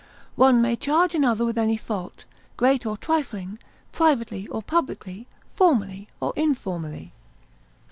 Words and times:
One 0.35 0.63
may 0.63 0.75
charge 0.75 1.13
another 1.13 1.45
with 1.45 1.59
any 1.59 1.77
fault, 1.77 2.25
great 2.57 2.87
or 2.87 2.97
trifling, 2.97 3.59
privately 3.91 4.47
or 4.47 4.63
publicly, 4.63 5.27
formally 5.53 6.07
or 6.19 6.33
informally. 6.35 7.13